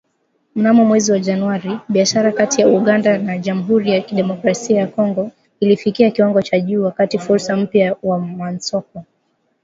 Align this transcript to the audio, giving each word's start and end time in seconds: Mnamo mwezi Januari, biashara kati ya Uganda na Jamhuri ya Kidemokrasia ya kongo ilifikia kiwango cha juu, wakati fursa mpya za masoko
Mnamo 0.55 0.85
mwezi 0.85 1.19
Januari, 1.19 1.79
biashara 1.89 2.31
kati 2.31 2.61
ya 2.61 2.67
Uganda 2.67 3.17
na 3.17 3.37
Jamhuri 3.37 3.91
ya 3.91 4.01
Kidemokrasia 4.01 4.79
ya 4.79 4.87
kongo 4.87 5.31
ilifikia 5.59 6.11
kiwango 6.11 6.41
cha 6.41 6.59
juu, 6.59 6.83
wakati 6.83 7.19
fursa 7.19 7.55
mpya 7.57 7.95
za 8.03 8.17
masoko 8.19 9.05